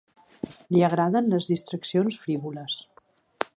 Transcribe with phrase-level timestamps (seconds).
[0.75, 2.83] Li agraden les distraccions frívoles.